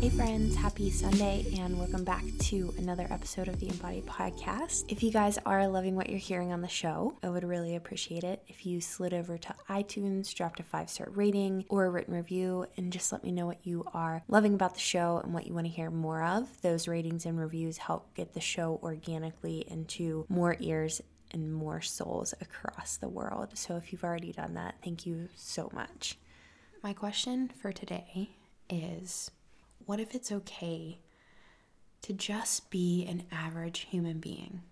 [0.00, 4.84] Hey, friends, happy Sunday, and welcome back to another episode of the Embodied Podcast.
[4.88, 8.24] If you guys are loving what you're hearing on the show, I would really appreciate
[8.24, 12.14] it if you slid over to iTunes, dropped a five star rating or a written
[12.14, 15.46] review, and just let me know what you are loving about the show and what
[15.46, 16.46] you want to hear more of.
[16.60, 21.00] Those ratings and reviews help get the show organically into more ears
[21.32, 23.50] and more souls across the world.
[23.54, 26.18] So if you've already done that, thank you so much.
[26.82, 28.30] My question for today
[28.68, 29.30] is
[29.86, 30.98] what if it's okay
[32.02, 34.62] to just be an average human being?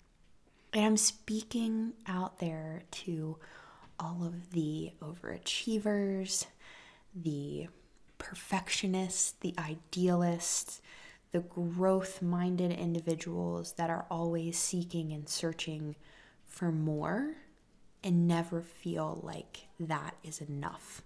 [0.73, 3.37] And I'm speaking out there to
[3.99, 6.47] all of the overachievers,
[7.15, 7.69] the
[8.19, 10.81] perfectionists, the idealists,
[11.33, 15.97] the growth minded individuals that are always seeking and searching
[16.49, 17.35] for more
[18.03, 21.03] and never feel like that is enough.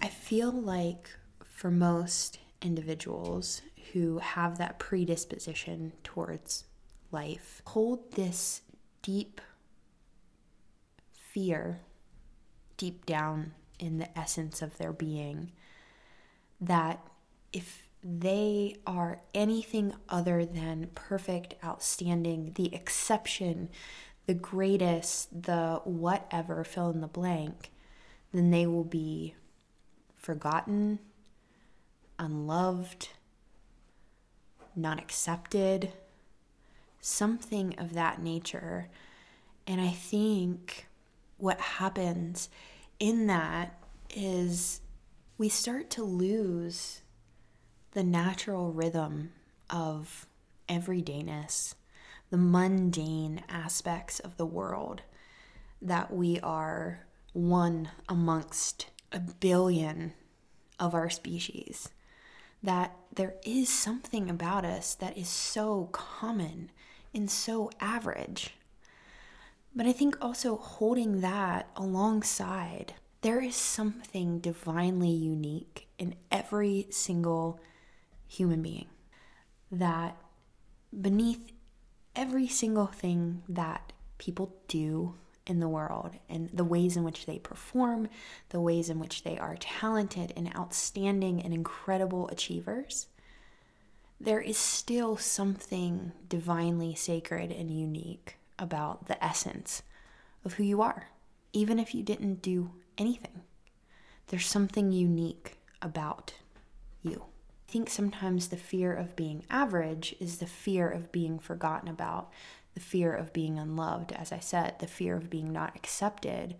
[0.00, 1.10] I feel like
[1.44, 6.64] for most individuals who have that predisposition towards
[7.10, 8.62] life hold this
[9.02, 9.40] deep
[11.12, 11.80] fear
[12.76, 15.50] deep down in the essence of their being
[16.60, 17.00] that
[17.52, 23.68] if they are anything other than perfect, outstanding, the exception,
[24.30, 27.72] the greatest, the whatever, fill in the blank,
[28.32, 29.34] then they will be
[30.16, 31.00] forgotten,
[32.16, 33.08] unloved,
[34.76, 35.92] not accepted,
[37.00, 38.86] something of that nature.
[39.66, 40.86] And I think
[41.36, 42.48] what happens
[43.00, 43.82] in that
[44.14, 44.80] is
[45.38, 47.00] we start to lose
[47.94, 49.32] the natural rhythm
[49.68, 50.28] of
[50.68, 51.74] everydayness,
[52.30, 55.02] the mundane aspects of the world
[55.82, 60.12] that we are one amongst a billion
[60.78, 61.88] of our species.
[62.62, 66.70] That there is something about us that is so common
[67.14, 68.54] and so average.
[69.74, 77.60] But I think also holding that alongside, there is something divinely unique in every single
[78.26, 78.86] human being.
[79.70, 80.16] That
[80.98, 81.52] beneath
[82.14, 85.14] every single thing that people do
[85.46, 88.08] in the world and the ways in which they perform,
[88.50, 93.06] the ways in which they are talented and outstanding and incredible achievers,
[94.20, 99.82] there is still something divinely sacred and unique about the essence
[100.44, 101.08] of who you are,
[101.52, 103.40] even if you didn't do anything.
[104.26, 106.34] There's something unique about
[107.02, 107.24] you.
[107.70, 112.32] I think sometimes the fear of being average is the fear of being forgotten about,
[112.74, 116.56] the fear of being unloved, as I said, the fear of being not accepted.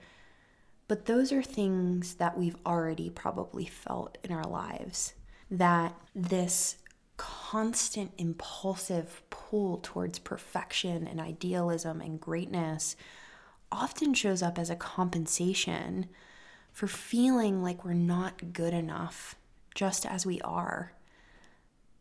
[0.87, 5.15] But those are things that we've already probably felt in our lives.
[5.51, 6.77] That this
[7.17, 12.95] constant impulsive pull towards perfection and idealism and greatness
[13.73, 16.07] often shows up as a compensation
[16.73, 19.35] for feeling like we're not good enough
[19.75, 20.93] just as we are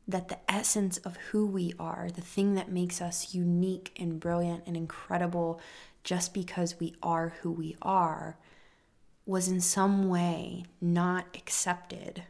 [0.09, 4.64] that the essence of who we are, the thing that makes us unique and brilliant
[4.66, 5.62] and incredible
[6.03, 8.38] just because we are who we are,
[9.28, 12.24] was in some way not accepted.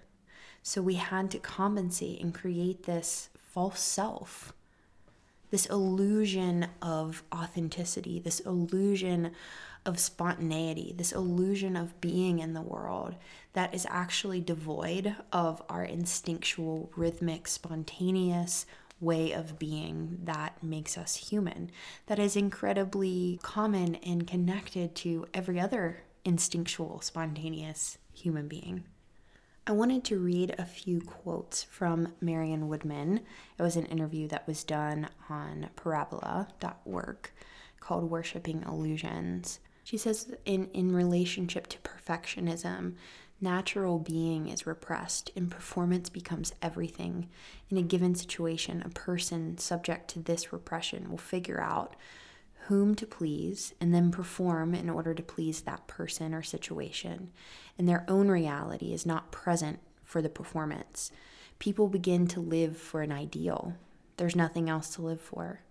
[0.62, 4.52] So we had to compensate and create this false self,
[5.52, 9.32] this illusion of authenticity, this illusion
[9.86, 13.16] of spontaneity, this illusion of being in the world
[13.54, 18.66] that is actually devoid of our instinctual, rhythmic, spontaneous
[19.00, 21.72] way of being that makes us human,
[22.08, 28.84] that is incredibly common and connected to every other instinctual, spontaneous human being.
[29.70, 33.22] I wanted to read a few quotes from Marion Woodman.
[33.56, 37.30] It was an interview that was done on parabola.org
[37.80, 39.60] called Worshipping Illusions.
[39.84, 42.96] She says in, in relationship to perfectionism,
[43.42, 47.30] natural being is repressed and performance becomes everything.
[47.70, 51.96] In a given situation, a person subject to this repression will figure out
[52.70, 57.32] whom to please and then perform in order to please that person or situation.
[57.80, 61.12] And their own reality is not present for the performance.
[61.58, 63.74] People begin to live for an ideal.
[64.18, 65.62] There's nothing else to live for.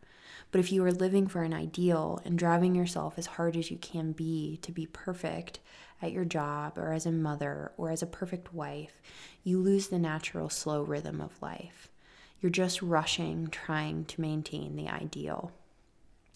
[0.51, 3.77] But if you are living for an ideal and driving yourself as hard as you
[3.77, 5.61] can be to be perfect
[6.03, 9.01] at your job or as a mother or as a perfect wife,
[9.45, 11.93] you lose the natural slow rhythm of life.
[12.41, 15.53] You're just rushing, trying to maintain the ideal.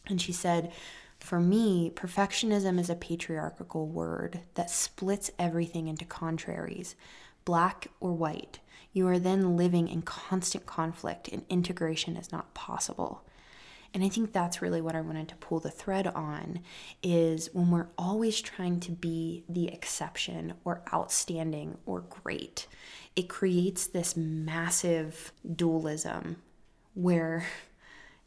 [0.07, 0.73] And she said,
[1.23, 6.97] for me, perfectionism is a patriarchal word that splits everything into contraries,
[7.45, 8.59] black or white.
[8.93, 13.23] You are then living in constant conflict, and integration is not possible.
[13.95, 16.61] And I think that's really what I wanted to pull the thread on
[17.03, 22.67] is when we're always trying to be the exception or outstanding or great,
[23.15, 26.37] it creates this massive dualism
[26.95, 27.47] where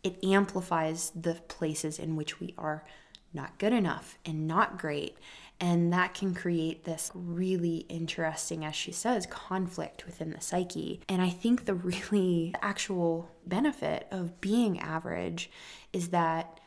[0.05, 2.85] it amplifies the places in which we are
[3.33, 5.17] not good enough and not great.
[5.59, 11.01] And that can create this really interesting, as she says, conflict within the psyche.
[11.09, 11.73] And I think the
[12.13, 15.49] really actual benefit of being average
[15.91, 16.59] is that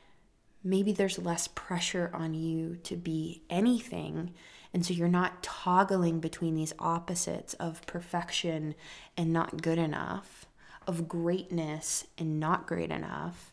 [0.64, 4.34] maybe there's less pressure on you to be anything.
[4.74, 8.74] And so you're not toggling between these opposites of perfection
[9.16, 10.47] and not good enough,
[10.88, 13.52] of greatness and not great enough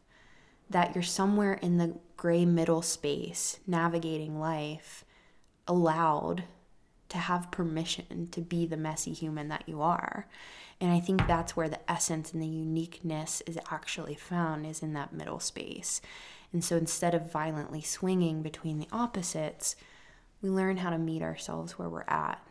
[0.69, 5.05] that you're somewhere in the gray middle space navigating life,
[5.67, 6.45] allowed
[7.09, 10.27] to have permission to be the messy human that you are.
[10.81, 14.93] And I think that's where the essence and the uniqueness is actually found is in
[14.93, 16.01] that middle space.
[16.51, 19.75] And so instead of violently swinging between the opposites,
[20.41, 22.44] we learn how to meet ourselves where we're at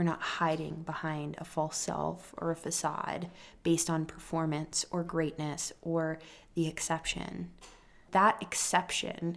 [0.00, 3.28] we're not hiding behind a false self or a facade
[3.62, 6.18] based on performance or greatness or
[6.54, 7.50] the exception.
[8.12, 9.36] That exception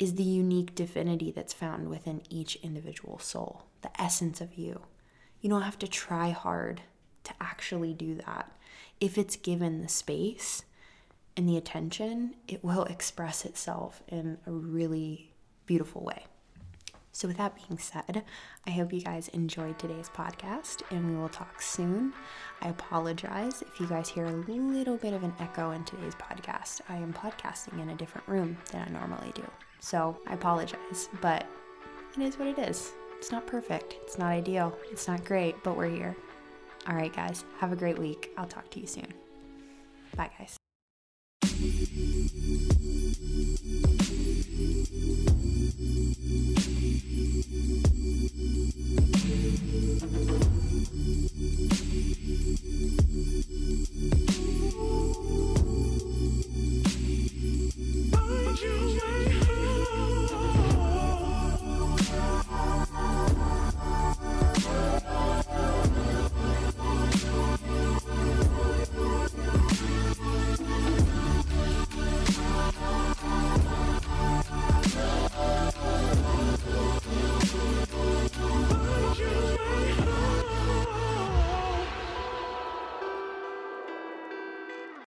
[0.00, 4.80] is the unique divinity that's found within each individual soul, the essence of you.
[5.40, 6.80] You don't have to try hard
[7.22, 8.50] to actually do that.
[8.98, 10.64] If it's given the space
[11.36, 15.34] and the attention, it will express itself in a really
[15.66, 16.24] beautiful way.
[17.18, 18.22] So, with that being said,
[18.64, 22.12] I hope you guys enjoyed today's podcast and we will talk soon.
[22.62, 26.80] I apologize if you guys hear a little bit of an echo in today's podcast.
[26.88, 29.42] I am podcasting in a different room than I normally do.
[29.80, 31.44] So, I apologize, but
[32.16, 32.92] it is what it is.
[33.16, 36.16] It's not perfect, it's not ideal, it's not great, but we're here.
[36.86, 38.30] All right, guys, have a great week.
[38.36, 39.12] I'll talk to you soon.
[40.14, 40.56] Bye, guys.
[46.10, 46.58] Thank
[54.32, 54.37] you.